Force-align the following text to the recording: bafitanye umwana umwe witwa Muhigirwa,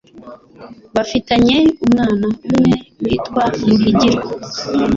bafitanye 0.95 1.57
umwana 1.83 2.21
umwe 2.29 2.47
witwa 3.03 3.43
Muhigirwa, 3.65 4.29